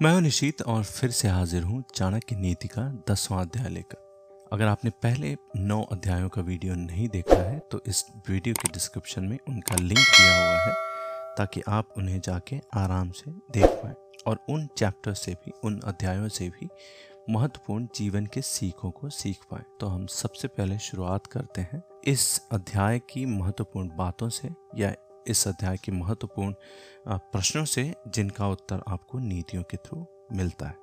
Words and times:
मैं 0.00 0.20
निशीत 0.20 0.62
और 0.62 0.82
फिर 0.84 1.10
से 1.10 1.28
हाजिर 1.28 1.62
हूँ 1.62 1.82
चाणक्य 1.94 2.36
नीति 2.36 2.68
का 2.68 2.82
दसवां 3.10 3.40
अध्याय 3.40 3.68
लेकर। 3.68 4.48
अगर 4.52 4.66
आपने 4.66 4.90
पहले 5.02 5.34
नौ 5.56 5.80
अध्यायों 5.82 6.28
का 6.28 6.42
वीडियो 6.42 6.74
नहीं 6.74 7.08
देखा 7.08 7.36
है 7.36 7.58
तो 7.72 7.80
इस 7.86 8.04
वीडियो 8.28 8.54
के 8.54 8.72
डिस्क्रिप्शन 8.72 9.24
में 9.24 9.38
उनका 9.48 9.76
लिंक 9.76 9.98
दिया 9.98 10.34
हुआ 10.36 10.58
है, 10.58 10.72
ताकि 11.38 11.62
आप 11.68 11.94
उन्हें 11.96 12.20
जाके 12.20 12.60
आराम 12.74 13.10
से 13.10 13.30
देख 13.30 13.66
पाएँ 13.82 13.94
और 14.26 14.44
उन 14.48 14.66
चैप्टर 14.76 15.14
से 15.14 15.32
भी, 15.34 15.52
उन 15.64 15.80
अध्यायों 15.84 16.28
से 16.30 16.48
भी 16.50 16.68
महत्वपूर्ण 17.30 17.86
जीवन 17.96 18.26
के 18.26 18.42
सीखों 18.42 18.90
को 18.90 19.08
सीख 19.10 19.44
पाए। 19.50 19.62
तो 19.80 19.86
हम 19.86 20.06
सबसे 20.08 20.48
पहले 20.48 20.78
शुरुआत 20.80 21.26
करते 21.26 21.60
हैं। 21.62 21.82
इस 22.06 22.40
अध्याय 22.52 22.98
की 23.10 23.26
महत्वपूर्ण 23.28 23.96
बातों 23.96 24.28
से 24.30 24.50
या 24.76 24.94
इस 25.26 25.48
अध्याय 25.48 25.76
के 25.76 25.92
महत्वपूर्ण 25.92 26.54
प्रश्नों 27.08 27.64
से 27.64 27.94
जिनका 28.08 28.48
उत्तर 28.48 28.82
आपको 28.88 29.18
नीतियों 29.18 29.62
के 29.62 29.76
थ्रू 29.76 30.06
मिलता 30.32 30.66
है। 30.66 30.76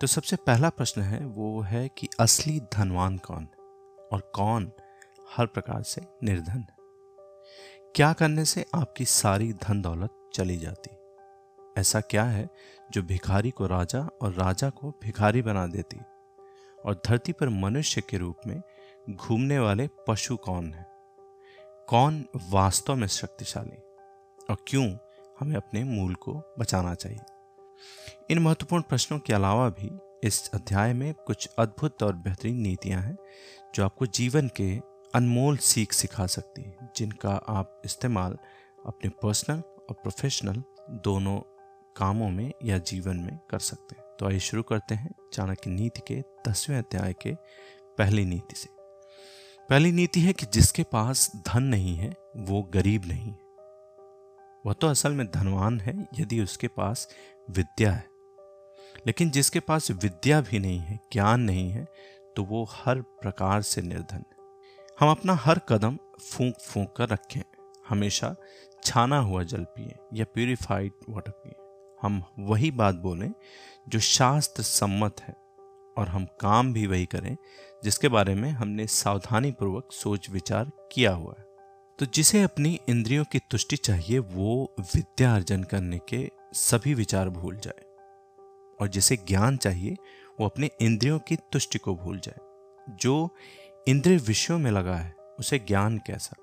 तो 0.00 0.06
सबसे 0.06 0.36
पहला 0.36 0.70
प्रश्न 0.70 1.02
है, 1.02 1.26
वो 1.26 1.60
है 1.60 1.88
कि 1.88 2.08
असली 2.20 2.60
धनवान 2.60 3.18
कौन 3.18 3.48
और 4.12 4.32
कौन 4.34 4.72
हर 5.36 5.46
प्रकार 5.46 5.82
से 5.82 6.02
निर्धन? 6.24 6.66
क्या 7.94 8.12
करने 8.12 8.44
से 8.44 8.64
आपकी 8.74 9.04
सारी 9.04 9.52
धन 9.52 9.82
दौलत 9.82 10.10
चली 10.34 10.56
जाती? 10.56 10.96
ऐसा 11.80 12.00
क्या 12.00 12.24
है 12.24 12.48
जो 12.92 13.02
भिखारी 13.02 13.50
को 13.50 13.66
राजा 13.66 14.08
और 14.22 14.32
राजा 14.32 14.70
को 14.70 14.90
भिखारी 15.02 15.42
बना 15.42 15.66
देती? 15.66 15.96
और 16.84 17.02
धरती 17.06 17.32
पर 17.32 17.48
मनुष्य 17.48 18.00
के 18.00 18.16
रूप 18.16 18.36
में 18.46 18.62
घूमने 19.10 19.58
वाले 19.58 19.88
पशु 20.08 20.36
कौन 20.36 20.74
है? 20.74 20.91
कौन 21.92 22.26
वास्तव 22.50 22.94
में 22.94 23.06
शक्तिशाली 23.06 23.76
और 24.50 24.56
क्यों 24.66 24.96
हमें 25.40 25.56
अपने 25.56 25.84
मूल 25.84 26.14
को 26.14 26.42
बचाना 26.58 26.94
चाहिए? 26.94 27.20
इन 28.30 28.38
महत्वपूर्ण 28.38 28.82
प्रश्नों 28.82 29.18
के 29.18 29.32
अलावा 29.32 29.68
भी 29.68 29.90
इस 30.26 30.50
अध्याय 30.54 30.92
में 30.92 31.14
कुछ 31.14 31.48
अद्भुत 31.58 32.02
और 32.02 32.12
बेहतरीन 32.12 32.56
नीतियाँ 32.56 33.02
हैं 33.02 33.18
जो 33.74 33.84
आपको 33.84 34.06
जीवन 34.06 34.48
के 34.48 34.80
अनमोल 35.14 35.56
सीख 35.56 35.92
सिखा 35.92 36.26
सकती 36.26 36.62
हैं, 36.62 36.90
जिनका 36.96 37.32
आप 37.48 37.82
इस्तेमाल 37.84 38.38
अपने 38.86 39.10
पर्सनल 39.10 39.58
और 39.58 39.92
प्रोफेशनल 39.92 40.62
दोनों 40.90 41.38
कामों 41.96 42.30
में 42.30 42.52
या 42.64 42.78
जीवन 42.78 43.16
में 43.16 43.38
कर 43.50 43.58
सकते 43.58 43.96
हैं। 43.98 44.04
तो 44.18 44.26
आइए 44.26 44.38
शुरू 44.38 44.62
करते 44.62 44.94
हैं 44.94 45.14
चाणक्य 45.32 45.70
नीति 45.70 46.00
के 46.06 46.22
दसवें 46.48 46.78
अध्याय 46.78 47.12
के 47.12 47.34
पहली 47.98 48.24
नीति 48.24 48.56
से। 48.56 48.81
पहली 49.72 49.92
नीति 49.92 50.20
है 50.20 50.32
कि 50.32 50.46
जिसके 50.46 50.82
पास 50.82 51.32
धन 51.36 51.62
नहीं 51.62 51.96
है, 51.96 52.16
वो 52.36 52.62
गरीब 52.62 53.04
नहीं 53.04 53.32
वह 54.66 54.72
तो 54.72 54.86
असल 54.86 55.12
में 55.12 55.30
धनवान 55.30 55.80
है, 55.80 56.08
यदि 56.18 56.40
उसके 56.40 56.68
पास 56.68 57.08
विद्या 57.50 57.92
है। 57.92 58.04
लेकिन 59.06 59.30
जिसके 59.30 59.60
पास 59.60 59.90
विद्या 59.90 60.40
भी 60.40 60.58
नहीं 60.58 60.78
है, 60.78 61.00
ज्ञान 61.12 61.40
नहीं 61.40 61.70
है 61.70 61.86
तो 62.36 62.44
वो 62.44 62.68
हर 62.70 63.00
प्रकार 63.00 63.62
से 63.62 63.82
निर्धन 63.82 64.16
है। 64.16 64.36
हम 65.00 65.10
अपना 65.10 65.34
हर 65.34 65.58
कदम 65.58 65.98
फूंक 66.22 66.54
फूंक 66.54 66.94
कर 66.96 67.08
रखें। 67.08 67.42
हमेशा 67.88 68.36
छाना 68.84 69.18
हुआ 69.18 69.42
जल 69.42 69.64
पिए 69.64 69.96
या 70.14 70.24
प्यूरिफाइड 70.24 70.92
वाटर 71.08 71.30
पिए। 71.30 71.54
हम 72.02 72.22
वही 72.38 72.70
बात 72.70 72.94
बोलें 72.94 73.32
जो 73.88 73.98
शास्त्र 73.98 74.62
सम्मत 74.62 75.20
है 75.20 75.34
और 75.98 76.08
हम 76.08 76.26
काम 76.40 76.72
भी 76.72 76.86
वही 76.86 77.06
करें 77.06 77.36
जिसके 77.84 78.08
बारे 78.08 78.34
में 78.34 78.50
हमने 78.50 78.86
सावधानी 78.86 79.50
पूर्वक 79.50 79.88
सोच 79.92 80.30
विचार 80.30 80.70
किया 80.92 81.12
हुआ 81.12 81.34
है। 81.38 81.44
तो 81.98 82.06
जिसे 82.06 82.42
अपनी 82.42 82.80
इंद्रियों 82.88 83.24
की 83.24 83.38
तुष्टि 83.38 83.76
चाहिए, 83.76 84.18
वो 84.18 84.74
विद्या 84.80 85.34
अर्जन 85.34 85.62
करने 85.62 86.00
के 86.08 86.30
सभी 86.52 86.94
विचार 86.94 87.28
भूल 87.28 87.56
जाए। 87.56 87.82
और 88.80 88.88
जिसे 88.88 89.16
ज्ञान 89.16 89.56
चाहिए, 89.56 89.96
वो 90.40 90.46
अपने 90.46 90.70
इंद्रियों 90.80 91.18
की 91.18 91.36
तुष्टि 91.36 91.78
को 91.78 91.94
भूल 91.94 92.20
जाए। 92.20 92.38
जो 92.96 93.34
इंद्रिय 93.88 94.16
विषयों 94.16 94.58
में 94.58 94.70
लगा 94.70 94.96
है, 94.96 95.14
उसे 95.38 95.58
ज्ञान 95.58 95.98
कैसा? 95.98 96.36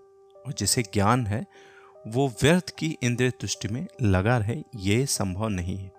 और 0.47 0.53
जिसे 0.53 0.81
ज्ञान 0.81 1.27
है, 1.27 1.45
वो 2.07 2.33
व्यर्थ 2.41 2.69
की 2.77 2.97
इंद्रिय 3.03 3.31
तुष्टि 3.31 3.67
में 3.67 3.87
लगा 4.01 4.37
रहे, 4.37 4.63
ये 4.75 5.05
संभव 5.05 5.47
नहीं 5.47 5.77
है। 5.77 5.91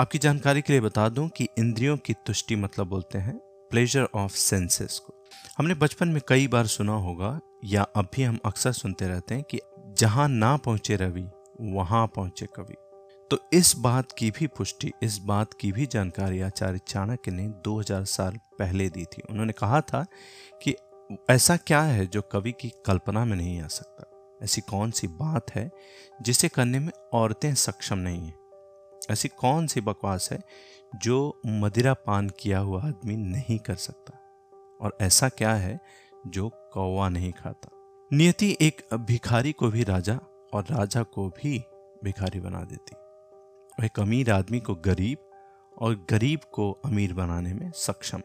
आपकी 0.00 0.18
जानकारी 0.18 0.62
के 0.62 0.72
लिए 0.72 0.80
बता 0.80 1.08
दूँ 1.08 1.28
कि 1.28 1.48
इंद्रियों 1.58 1.96
की 1.96 2.12
तुष्टि 2.12 2.56
मतलब 2.56 2.86
बोलते 2.86 3.18
हैं 3.18 3.45
प्लेजर 3.70 4.08
ऑफ़ 4.14 4.32
सेंसेस 4.32 4.98
को। 4.98 5.24
हमने 5.58 5.74
बचपन 5.74 6.08
में 6.08 6.22
कई 6.28 6.48
बार 6.48 6.66
सुना 6.66 6.92
होगा 6.92 7.40
या 7.64 7.82
अब 7.82 8.08
भी 8.14 8.22
हम 8.22 8.38
अक्सर 8.44 8.72
सुनते 8.72 9.08
रहते 9.08 9.34
हैं 9.34 9.44
कि 9.44 9.60
जहाँ 9.88 10.28
ना 10.28 10.56
पहुँचे 10.56 10.96
रवि, 10.96 11.28
वहाँ 11.60 12.06
पहुँचे 12.06 12.46
कवि। 12.46 12.74
तो 13.30 13.38
इस 13.52 13.74
बात 13.76 14.12
की 14.12 14.30
भी 14.30 14.46
पुष्टि, 14.46 14.92
इस 15.02 15.18
बात 15.18 15.54
की 15.54 15.72
भी 15.72 15.86
जानकारी 15.86 16.40
आचार्य 16.40 16.80
चाणक्य 16.88 17.30
ने 17.30 17.48
2000 17.48 18.04
साल 18.04 18.36
पहले 18.58 18.88
दी 18.88 19.04
थी। 19.04 19.22
उन्होंने 19.30 19.52
कहा 19.52 19.80
था 19.80 20.06
कि 20.62 20.76
ऐसा 21.30 21.56
क्या 21.56 21.82
है 21.82 22.06
जो 22.06 22.22
कवि 22.22 22.52
की 22.52 22.72
कल्पना 22.86 23.24
में 23.24 23.36
नहीं 23.36 23.60
आ 23.60 23.66
सकता? 23.66 24.10
ऐसी 24.42 24.60
कौन 24.60 24.90
सी 24.90 25.06
बात 25.06 25.54
है 25.54 25.70
जिसे 26.22 26.48
करने 26.48 26.78
में 26.78 26.92
औरतें 27.12 27.54
सक्षम 27.54 27.98
नहीं 27.98 28.26
हैं? 28.26 28.38
ऐसी 29.10 29.28
कौन 29.28 29.66
सी 29.66 29.80
बकवास 29.80 30.28
है 30.32 30.38
जो 30.94 31.40
मदिरा 31.46 31.94
पान 31.94 32.28
किया 32.28 32.58
हुआ 32.58 32.82
आदमी 32.82 33.16
नहीं 33.16 33.58
कर 33.58 33.74
सकता। 33.74 34.18
और 34.80 34.98
ऐसा 35.00 35.28
क्या 35.28 35.54
है 35.54 35.80
जो 36.26 36.70
कौवा 36.72 37.08
नहीं 37.08 37.32
खाता? 37.32 37.68
नियति 38.12 38.56
एक 38.60 38.94
भिखारी 38.94 39.52
को 39.52 39.68
भी 39.68 39.84
राजा 39.84 40.20
और 40.52 40.64
राजा 40.70 41.02
को 41.02 41.28
भी 41.28 41.64
भिखारी 42.04 42.40
बना 42.40 42.60
देती। 42.60 42.96
एक 43.86 44.00
अमीर 44.00 44.30
आदमी 44.30 44.60
को 44.60 44.74
गरीब 44.74 45.18
और 45.78 46.06
गरीब 46.10 46.40
को 46.52 46.72
अमीर 46.72 47.14
बनाने 47.14 47.54
में 47.54 47.72
सक्षम। 47.76 48.22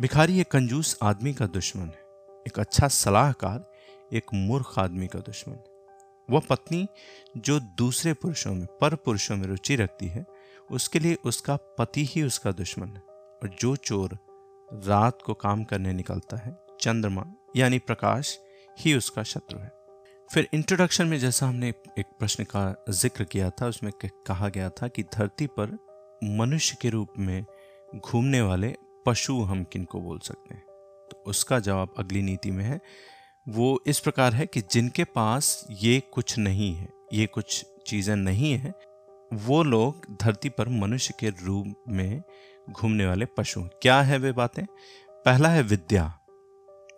भिखारी 0.00 0.40
एक 0.40 0.50
कंजूस 0.50 0.98
आदमी 1.02 1.34
का 1.34 1.46
दुश्मन 1.46 1.86
है। 1.86 2.02
एक 2.46 2.58
अच्छा 2.58 2.88
सलाहकार, 2.88 3.72
एक 4.12 4.26
मूर्ख 4.34 4.78
आदमी 4.78 5.06
का 5.06 5.18
दुश्मन 5.18 5.54
है। 5.54 5.64
वह 6.30 6.42
पत्नी 6.50 6.86
जो 7.36 7.60
दूसरे 7.60 8.12
पुरुषों 8.12 8.54
में, 8.54 8.66
पर 8.66 8.94
पुरुषों 8.94 9.36
में 9.36 9.46
रुचि 9.46 9.76
रखती 9.76 10.06
है 10.06 10.26
उसके 10.70 10.98
लिए 10.98 11.16
उसका 11.24 11.56
पति 11.56 12.04
ही 12.04 12.22
उसका 12.22 12.52
दुश्मन 12.52 12.88
है। 12.88 13.02
और 13.42 13.56
जो 13.60 13.76
चोर 13.76 14.18
रात 14.72 15.22
को 15.22 15.34
काम 15.34 15.64
करने 15.64 15.92
निकलता 15.92 16.36
है, 16.36 16.58
चंद्रमा 16.80 17.26
यानी 17.56 17.78
प्रकाश, 17.78 18.38
ही 18.80 18.94
उसका 18.94 19.22
शत्रु 19.22 19.58
है। 19.58 19.72
फिर 20.32 20.48
इंट्रोडक्शन 20.54 21.06
में 21.06 21.18
जैसा 21.18 21.46
हमने 21.46 21.68
एक 21.98 22.06
प्रश्न 22.18 22.44
का 22.44 22.84
ज़िक्र 22.90 23.24
किया 23.24 23.50
था, 23.50 23.66
उसमें 23.66 23.92
कहा 24.04 24.48
गया 24.48 24.70
था 24.70 24.88
कि 24.88 25.02
धरती 25.02 25.46
पर 25.46 25.78
मनुष्य 26.24 26.76
के 26.80 26.88
रूप 26.88 27.08
में 27.18 27.44
घूमने 27.96 28.42
वाले 28.42 28.74
पशु 29.06 29.42
हम 29.42 29.64
किन 29.64 29.84
को 29.84 30.00
बोल 30.00 30.18
सकते 30.18 30.54
हैं? 30.54 30.62
तो 31.10 31.22
उसका 31.26 31.58
जवाब 31.58 31.94
अगली 31.98 32.22
नीति 32.22 32.50
में 32.50 32.64
है। 32.64 32.80
वो 33.48 33.82
इस 33.86 34.00
प्रकार 34.00 34.34
है 34.34 34.46
कि 34.46 34.60
जिनके 34.60 35.04
पास 35.04 35.66
ये 35.70 36.02
कुछ 36.12 36.38
नहीं 36.38 36.74
है, 36.74 36.88
ये 37.12 37.26
कुछ 37.26 37.66
चीज़ें 37.86 38.16
नहीं 38.16 38.52
है 38.52 38.74
वो 39.32 39.62
लोग 39.62 40.16
धरती 40.22 40.48
पर 40.48 40.68
मनुष्य 40.68 41.14
के 41.20 41.28
रूप 41.28 41.84
में 41.88 42.22
घूमने 42.70 43.06
वाले 43.06 43.24
पशु 43.24 43.62
क्या 43.82 44.00
है 44.02 44.18
वे 44.18 44.32
बातें? 44.32 44.64
पहला 45.10 45.48
है 45.48 45.62
विद्या, 45.62 46.18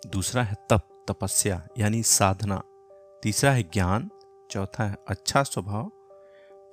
दूसरा 0.07 0.43
है 0.43 0.55
तप, 0.71 1.05
तपस्या, 1.09 1.67
यानी 1.79 2.03
साधना, 2.03 2.63
तीसरा 3.23 3.53
है 3.53 3.63
ज्ञान, 3.63 4.11
चौथा 4.51 4.85
है 4.85 4.97
अच्छा 5.09 5.43
स्वभाव, 5.43 5.93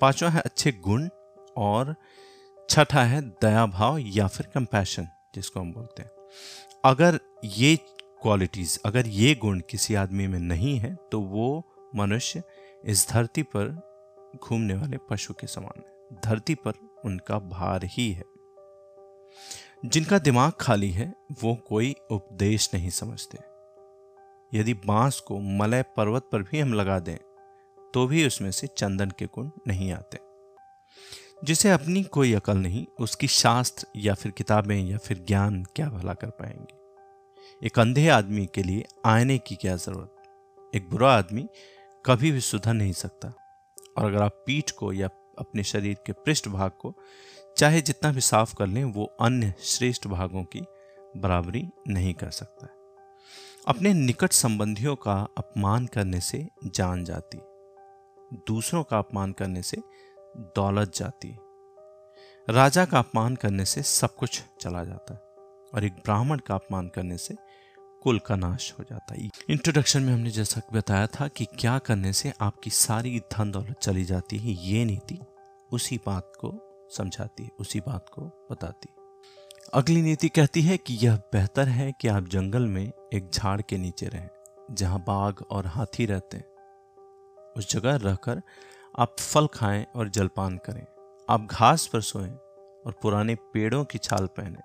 पांचवा 0.01 0.29
है 0.29 0.41
अच्छे 0.41 0.71
गुण 0.71 1.09
और 1.57 1.95
छठा 2.69 3.03
है 3.03 3.21
दया 3.21 3.65
भाव 3.65 3.97
या 3.97 4.27
फिर 4.27 4.47
कंपैशन 4.47 5.07
जिसको 5.35 5.59
हम 5.59 5.73
बोलते 5.73 6.03
हैं। 6.03 6.11
अगर 6.85 7.19
ये 7.43 7.75
क्वालिटीज 8.21 8.79
अगर 8.85 9.07
ये 9.07 9.35
गुण 9.35 9.59
किसी 9.59 9.95
आदमी 9.95 10.27
में 10.27 10.39
नहीं 10.39 10.77
है 10.77 10.95
तो 11.11 11.21
वो 11.21 11.73
मनुष्य 11.95 12.43
इस 12.85 13.07
धरती 13.09 13.43
पर 13.43 13.90
घूमने 14.35 14.73
वाले 14.73 14.97
पशु 14.97 15.33
के 15.33 15.47
समान 15.47 15.79
है। 15.79 16.21
धरती 16.25 16.55
पर 16.55 16.73
उनका 17.05 17.39
भार 17.39 17.83
ही 17.83 18.11
है। 18.11 18.23
जिनका 19.85 20.19
दिमाग 20.19 20.51
खाली 20.51 20.91
है, 20.91 21.13
वो 21.43 21.55
कोई 21.55 21.95
उपदेश 22.11 22.69
नहीं 22.73 22.89
समझते। 22.89 23.37
यदि 24.59 24.73
बाँस 24.73 25.19
को 25.19 25.39
मलय 25.39 25.83
पर्वत 25.83 26.29
पर 26.31 26.43
भी 26.43 26.59
हम 26.59 26.73
लगा 26.73 26.99
दें 26.99 27.17
तो 27.93 28.07
भी 28.07 28.27
उसमें 28.27 28.51
से 28.51 28.67
चंदन 28.67 29.09
के 29.09 29.25
गुण 29.25 29.49
नहीं 29.67 29.91
आते। 29.91 30.19
जिसे 31.43 31.71
अपनी 31.71 32.03
कोई 32.03 32.33
अकल 32.33 32.57
नहीं, 32.57 32.85
उसकी 32.99 33.27
शास्त्र 33.27 33.87
या 33.95 34.13
फिर 34.13 34.31
किताबें 34.31 34.83
या 34.83 34.97
फिर 34.97 35.25
ज्ञान 35.27 35.63
क्या 35.63 35.89
भला 35.89 36.13
कर 36.13 36.29
पाएँगे? 36.29 36.81
एक 37.67 37.79
अंधे 37.79 38.07
आदमी 38.07 38.45
के 38.45 38.63
लिए 38.63 38.85
आईने 39.05 39.37
की 39.37 39.55
क्या 39.55 39.75
ज़रूरत? 39.75 40.15
एक 40.75 40.89
बुरा 40.89 41.13
आदमी 41.13 41.49
कभी 42.05 42.31
भी 42.31 42.41
सुधर 42.41 42.73
नहीं 42.73 42.93
सकता। 42.93 43.40
और 43.97 44.05
अगर 44.05 44.21
आप 44.21 44.43
पीठ 44.45 44.71
को 44.71 44.93
या 44.93 45.09
अपने 45.39 45.63
शरीर 45.63 45.97
के 46.05 46.13
पृष्ठ 46.13 46.47
भाग 46.47 46.71
को 46.71 46.93
चाहे 47.57 47.81
जितना 47.81 48.11
भी 48.11 48.21
साफ़ 48.21 48.55
कर 48.55 48.67
लें, 48.67 48.83
वो 48.83 49.05
अन्य 49.21 49.53
श्रेष्ठ 49.59 50.07
भागों 50.07 50.43
की 50.43 50.61
बराबरी 51.17 51.69
नहीं 51.87 52.13
कर 52.13 52.29
सकता 52.29 52.67
अपने 53.67 53.93
निकट 53.93 54.31
संबंधियों 54.31 54.95
का 54.95 55.27
अपमान 55.37 55.85
करने 55.85 56.19
से 56.19 56.47
जान 56.65 57.03
जाती, 57.03 57.37
दूसरों 58.47 58.83
का 58.83 58.97
अपमान 58.99 59.31
करने 59.31 59.61
से 59.61 59.77
दौलत 60.55 60.93
जाती, 60.95 61.37
राजा 62.49 62.85
का 62.85 62.99
अपमान 62.99 63.35
करने 63.35 63.65
से 63.65 63.81
सब 63.81 64.15
कुछ 64.15 64.41
चला 64.61 64.83
जाता 64.83 65.13
है 65.13 65.19
और 65.73 65.83
एक 65.83 65.93
ब्राह्मण 65.93 66.39
का 66.39 66.55
अपमान 66.55 66.87
करने 66.87 67.17
से 67.17 67.35
कुल 68.01 68.19
का 68.19 68.35
नाश 68.35 68.75
हो 68.79 68.83
जाता 68.83 69.13
है। 69.13 69.29
इंट्रोडक्शन 69.49 70.03
में 70.03 70.13
हमने 70.13 70.31
जैसा 70.31 70.61
बताया 70.73 71.07
था 71.07 71.27
कि 71.27 71.45
क्या 71.45 71.79
करने 71.79 72.13
से 72.13 72.33
आपकी 72.41 72.69
सारी 72.69 73.19
धन 73.19 73.51
दौलत 73.51 73.79
चली 73.81 74.03
जाती 74.03 74.37
है, 74.37 74.51
ये 74.51 74.85
नीति 74.85 75.19
उसी 75.71 75.97
बात 75.97 76.31
को 76.39 76.53
समझाती 76.97 77.43
है, 77.43 77.49
उसी 77.59 77.79
बात 77.79 78.05
को 78.09 78.47
बताती 78.51 78.87
है। 78.89 79.01
अगली 79.73 80.01
नीति 80.01 80.29
कहती 80.29 80.61
है 80.61 80.77
कि 80.77 80.93
यह 80.93 81.15
बेहतर 81.15 81.67
है 81.67 81.93
कि 82.01 82.07
आप 82.07 82.27
जंगल 82.27 82.61
में 82.61 82.91
एक 83.13 83.29
झाड़ 83.33 83.61
के 83.61 83.77
नीचे 83.77 84.05
रहें, 84.05 84.29
जहाँ 84.71 84.99
बाघ 84.99 85.41
और 85.41 85.67
हाथी 85.67 86.05
रहते 86.05 86.37
हैं। 86.37 86.45
उस 87.57 87.71
जगह 87.71 87.95
रहकर 87.95 88.41
आप 88.99 89.15
फल 89.19 89.47
खाएँ 89.47 89.85
और 89.95 90.09
जलपान 90.09 90.57
करें। 90.57 90.85
आप 91.29 91.47
घास 91.51 91.87
पर 91.87 92.01
सोएँ 92.01 92.31
और 92.85 92.99
पुराने 93.01 93.35
पेड़ों 93.35 93.85
की 93.85 93.97
छाल 93.97 94.25
पहने। 94.25 94.59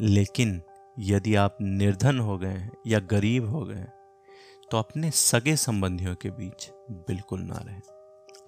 लेकिन 0.00 0.62
यदि 0.98 1.34
आप 1.34 1.58
निर्धन 1.60 2.18
हो 2.18 2.38
गए 2.38 2.48
हैं 2.48 2.72
या 2.86 2.98
गरीब 2.98 3.50
हो 3.50 3.64
गए 3.64 3.74
हैं 3.74 3.92
तो 4.70 4.78
अपने 4.78 5.10
सगे 5.10 5.56
संबंधियों 5.56 6.14
के 6.14 6.30
बीच 6.30 6.70
बिल्कुल 6.90 7.40
ना 7.40 7.54
रहें। 7.54 7.80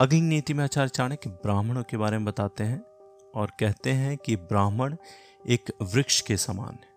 अगली 0.01 0.21
नीति 0.21 0.55
में 0.55 0.65
आचार्य 0.65 0.89
चाणक्य 0.89 1.31
ब्राह्मणों 1.31 1.83
के 1.83 1.97
बारे 1.97 2.17
में 2.17 2.25
बताते 2.25 2.65
हैं 2.65 2.83
और 3.35 3.51
कहते 3.61 3.93
हैं 3.93 4.17
कि 4.17 4.37
ब्राह्मण 4.37 4.97
एक 5.49 5.73
वृक्ष 5.83 6.21
के 6.21 6.37
समान 6.37 6.75
है। 6.75 6.95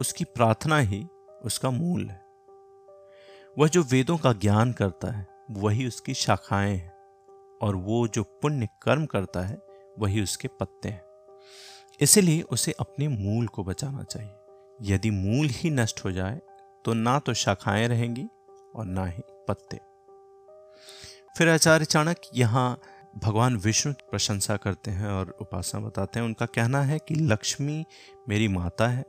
उसकी 0.00 0.24
प्रार्थना 0.24 0.78
ही 0.78 1.06
उसका 1.44 1.70
मूल 1.70 2.10
है। 2.10 2.24
वह 3.58 3.68
जो 3.68 3.82
वेदों 3.82 4.18
का 4.18 4.32
ज्ञान 4.32 4.72
करता 4.72 5.10
है, 5.10 5.26
वही 5.50 5.86
उसकी 5.86 6.14
शाखाएँ 6.14 6.76
हैं 6.76 6.92
और 7.62 7.76
वो 7.76 8.08
जो 8.08 8.22
पुण्य 8.22 8.68
कर्म 8.82 9.06
करता 9.06 9.40
है, 9.40 9.62
वही 9.98 10.22
उसके 10.22 10.48
पत्ते 10.48 10.88
हैं। 10.88 11.02
इसलिए 12.00 12.42
उसे 12.42 12.72
अपने 12.72 13.08
मूल 13.08 13.46
को 13.46 13.64
बचाना 13.64 14.02
चाहिए। 14.02 14.32
यदि 14.82 15.10
मूल 15.10 15.46
ही 15.50 15.70
नष्ट 15.70 16.04
हो 16.04 16.12
जाए 16.12 16.40
तो 16.84 16.94
ना 16.94 17.18
तो 17.18 17.34
शाखाएँ 17.34 17.88
रहेंगी 17.88 18.26
और 18.74 18.84
ना 18.84 19.06
ही 19.06 19.22
पत्ते। 19.48 19.80
फिर 21.38 21.48
आचार्य 21.48 21.84
चाणक्य 21.84 22.28
यहाँ 22.34 22.80
भगवान 23.16 23.56
विष्णु 23.56 23.94
की 23.94 24.04
प्रशंसा 24.10 24.56
करते 24.56 24.90
हैं 24.90 25.08
और 25.08 25.36
उपासना 25.40 25.80
बताते 25.80 26.18
हैं। 26.18 26.26
उनका 26.26 26.46
कहना 26.46 26.82
है 26.82 26.98
कि, 26.98 27.14
लक्ष्मी 27.14 27.84
मेरी 28.28 28.48
माता 28.48 28.88
है, 28.88 29.02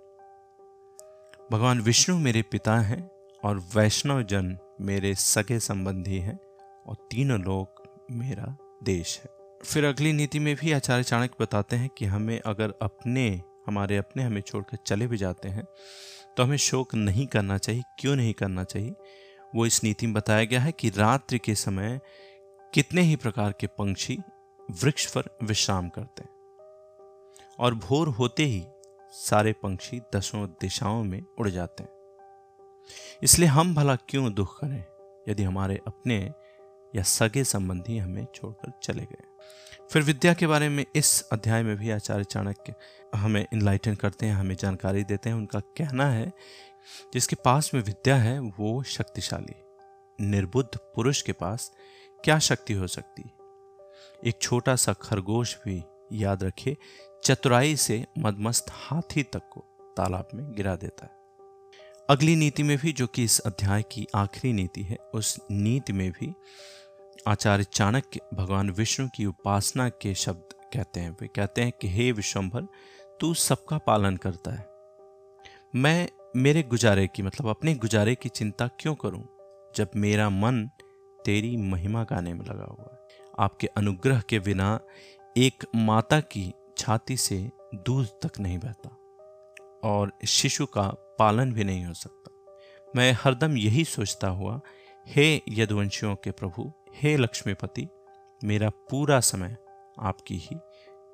भगवान 1.52 1.82
विष्णु 1.82 2.20
मेरे 2.20 2.42
पिता 2.42 2.80
हैं 2.80 3.12
और 3.44 3.64
वैष्णव 3.76 4.24
जन 4.24 4.58
मेरे 4.82 5.16
सगे 5.16 5.60
संबंधी 5.60 6.18
हैं 6.18 6.40
और 6.88 6.96
तीनों 7.12 7.40
लोग 7.40 7.84
मेरा 8.12 8.58
देश 8.84 9.22
है। 9.24 9.58
फिर 9.66 9.86
अगली 9.86 10.14
नीति 10.14 10.40
में 10.40 10.56
भी 10.56 10.72
आचार्य 10.72 11.04
चाणक्य 11.04 11.36
बताते 11.40 11.76
हैं 11.76 11.90
कि 11.90 12.06
हमें 12.06 12.42
अगर 12.46 12.74
अपने 12.82 13.42
हमारे 13.68 13.98
अपने 13.98 14.24
हमें 14.24 14.42
छोड़कर 14.42 14.78
चले 14.78 15.08
भी 15.08 15.18
जाते 15.18 15.50
हैं 15.50 15.68
तो 16.38 16.44
हमें 16.44 16.58
शोक 16.58 16.96
नहीं 16.96 17.28
करना 17.28 17.58
चाहिए। 17.58 17.84
क्यों 18.00 18.16
नहीं 18.16 18.34
करना 18.34 18.64
चाहिए? 18.64 18.94
वो 19.56 19.66
इस 19.66 19.84
नीति 19.84 20.06
में 20.06 20.14
बताया 20.14 20.46
गया 20.46 20.60
है 20.60 20.72
कि 20.72 20.90
रात्रि 20.90 21.40
के 21.40 21.56
समय 21.56 22.00
कितने 22.74 23.02
ही 23.02 23.16
प्रकार 23.16 23.52
के 23.52 23.68
पंक्षी 23.68 24.20
वृक्ष 24.72 25.18
पर 25.18 25.38
विश्राम 25.44 25.90
करते 25.90 26.22
हैं। 26.22 26.34
और 27.60 27.74
भोर 27.74 28.08
होते 28.08 28.44
ही 28.44 28.66
सारे 29.12 29.54
पंक्षी 29.54 30.02
दसों 30.16 30.48
दिशाओं 30.62 31.04
में 31.04 31.24
उड़ 31.40 31.50
जाते 31.50 31.84
हैं। 31.84 31.92
इसलिए 33.24 33.50
हम 33.50 33.76
भला 33.76 33.96
क्यों 33.96 34.34
दुख 34.34 34.60
करें? 34.60 34.86
यदि 35.30 35.44
हमारे 35.44 35.80
अपने 35.88 36.32
या 36.96 37.04
सगे 37.04 37.44
संबंधी 37.44 37.98
हमें 37.98 38.28
छोड़कर 38.36 38.72
चले 38.84 39.04
गए। 39.04 39.24
फिर 39.92 40.02
विद्या 40.02 40.34
के 40.34 40.48
बारे 40.48 40.70
में 40.70 40.86
इस 40.96 41.30
अध्याय 41.32 41.64
में 41.64 41.78
भी 41.78 41.92
आचार्य 41.92 42.24
चाणक्य 42.24 42.74
हमें 43.16 43.48
इनलाइटन 43.54 43.96
करते 43.96 44.26
हैं, 44.26 44.34
हमें 44.34 44.56
जानकारी 44.56 45.04
देते 45.04 45.30
हैं। 45.30 45.36
उनका 45.36 45.60
कहना 45.60 46.10
है, 46.10 46.34
जिसके 47.14 47.36
पास 47.36 47.72
में 47.74 47.82
विद्या 47.82 48.16
है, 48.16 48.40
वो 48.40 48.84
शक्तिशाली, 48.84 49.56
निर्बुद्ध 50.22 50.78
पुरुष 50.78 51.22
के 51.22 51.32
पास 51.32 51.72
क्या 52.24 52.40
शक्ति 52.40 52.74
हो 52.74 52.88
सकती? 52.88 53.24
एक 54.26 54.40
छोटा 54.42 54.76
सा 54.76 54.94
खरगोश 54.94 55.58
भी 55.58 55.84
याद 56.12 56.44
रखे 56.44 56.78
चतुराई 57.24 57.76
से 57.76 58.06
मदमस्त 58.20 58.66
हाथी 58.70 59.24
तक 59.24 59.42
को 59.50 59.66
तालाब 59.98 60.28
में 60.34 60.56
गिरा 60.56 60.76
देता 60.76 61.06
है। 61.06 61.24
अगली 62.10 62.36
नीति 62.36 62.64
में 62.64 62.78
भी, 62.78 62.94
जो 62.94 63.08
कि 63.08 63.24
इस 63.24 63.40
अध्याय 63.40 63.84
की 63.84 64.08
आखिरी 64.16 64.54
नीति 64.54 64.82
है, 64.82 64.98
उस 65.14 65.40
नीति 65.52 65.94
में 65.94 66.12
भी 66.12 66.34
आचार्य 67.28 67.64
चाणक्य 67.64 68.20
भगवान 68.34 68.70
विष्णु 68.70 69.10
की 69.16 69.26
उपासना 69.26 69.90
के 69.90 70.16
शब्द 70.16 70.54
कहते 70.74 71.00
हैं। 71.00 71.18
वे 71.22 71.28
कहते 71.28 71.62
हैं 71.62 71.72
कि, 71.82 71.88
हे 71.88 72.12
विश्वंभर, 72.12 72.68
तू 73.20 73.34
सबका 73.34 73.78
पालन 73.78 74.18
करता 74.18 74.52
है। 74.52 74.70
मैं 75.76 76.10
मेरे 76.36 76.64
गुजारे 76.64 77.08
की 77.08 77.24
मतलब 77.24 77.48
अपने 77.48 77.76
गुजारे 77.76 78.16
की 78.16 78.30
चिंता 78.30 78.68
क्यों 78.68 78.96
करूँ, 78.96 79.28
जब 79.76 79.92
मेरा 79.96 80.30
मन 80.30 80.68
तेरी 81.26 81.58
महिमा 81.58 82.04
गाने 82.04 82.34
में 82.34 82.46
लगा 82.46 82.64
हुआ 82.64 82.90
है? 82.94 83.00
आपके 83.40 83.68
अनुग्रह 83.68 84.22
के 84.22 84.40
बिना 84.40 84.80
एक 85.38 85.66
माता 85.76 86.20
की 86.20 86.54
छाती 86.78 87.18
से 87.18 87.52
दूध 87.76 88.08
तक 88.26 88.40
नहीं 88.40 88.60
बहता 88.60 88.90
और 89.84 90.12
शिशु 90.28 90.66
का 90.66 91.16
पालन 91.20 91.54
भी 91.54 91.64
नहीं 91.64 91.86
हो 91.86 91.94
सकता। 91.94 92.56
मैं 92.96 93.14
हरदम 93.14 93.58
यही 93.58 93.86
सोचता 93.86 94.28
हुआ, 94.28 94.62
हे 95.08 95.42
यदुवंशियों 95.50 96.16
के 96.16 96.32
प्रभु 96.32 96.74
हे 96.94 97.16
लक्ष्मीपति, 97.18 97.88
मेरा 98.42 98.70
पूरा 98.90 99.20
समय 99.22 99.56
आपकी 100.02 100.36
ही 100.38 100.58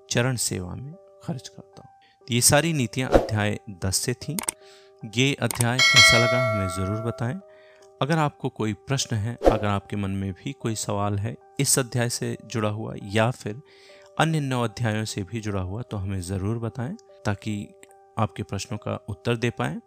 चरण 0.09 0.35
सेवा 0.37 0.73
में 0.75 0.93
खर्च 1.23 1.47
करता 1.47 1.81
हूँ। 1.81 2.25
ये 2.27 2.41
सारी 2.41 2.73
नीतियाँ 2.73 3.09
अध्याय 3.11 3.57
दस 3.85 3.95
से 3.95 4.13
थीं। 4.13 4.35
ये 5.15 5.33
अध्याय 5.41 5.77
कैसा 5.77 6.17
लगा 6.17 6.41
हमें 6.49 6.67
ज़रूर 6.67 7.01
बताएँ। 7.01 7.39
अगर 8.01 8.17
आपको 8.17 8.49
कोई 8.49 8.73
प्रश्न 8.87 9.15
है, 9.15 9.37
अगर 9.43 9.67
आपके 9.67 9.95
मन 9.95 10.11
में 10.11 10.31
भी 10.33 10.53
कोई 10.53 10.75
सवाल 10.77 11.19
है 11.19 11.35
इस 11.59 11.77
अध्याय 11.79 12.09
से 12.09 12.37
जुड़ा 12.45 12.69
हुआ 12.69 12.93
या 13.05 13.29
फिर 13.31 13.61
अन्य 14.19 14.39
नौ 14.39 14.63
अध्यायों 14.63 15.05
से 15.05 15.23
भी 15.23 15.39
जुड़ा 15.41 15.61
हुआ 15.61 15.81
तो 15.81 15.97
हमें 15.97 16.19
ज़रूर 16.21 16.57
बताएँ 16.59 16.95
ताकि 17.25 17.67
आपके 18.17 18.43
प्रश्नों 18.43 18.77
का 18.77 18.99
उत्तर 19.09 19.35
दे 19.35 19.49
पाएँ। 19.49 19.79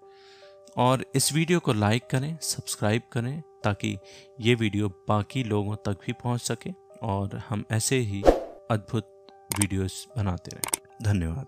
और 0.77 1.05
इस 1.15 1.33
वीडियो 1.33 1.61
को 1.61 1.73
लाइक 1.73 2.07
करें, 2.11 2.39
सब्सक्राइब 2.43 3.03
करें, 3.13 3.43
ताकि 3.65 3.99
ये 4.41 4.55
वीडियो 4.55 4.89
बाकी 4.89 5.45
लोगों 5.45 5.77
तक 5.77 5.99
भी 6.07 6.13
पहुँच 6.13 6.41
सके 6.41 6.71
और 7.03 7.43
हम 7.49 7.65
ऐसे 7.71 7.97
ही 7.97 8.23
अद्भुत 8.71 9.27
वीडियोस 9.61 10.09
बनाते 10.17 10.51
रहें। 10.51 10.83
धन्यवाद। 11.03 11.47